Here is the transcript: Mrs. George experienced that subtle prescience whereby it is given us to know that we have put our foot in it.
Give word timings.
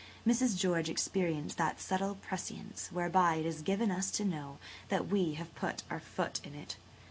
Mrs. 0.25 0.57
George 0.57 0.89
experienced 0.89 1.59
that 1.59 1.79
subtle 1.79 2.15
prescience 2.15 2.91
whereby 2.91 3.35
it 3.35 3.45
is 3.45 3.61
given 3.61 3.91
us 3.91 4.09
to 4.09 4.25
know 4.25 4.57
that 4.89 5.09
we 5.09 5.33
have 5.35 5.53
put 5.53 5.83
our 5.91 5.99
foot 5.99 6.41
in 6.43 6.55
it. 6.55 6.75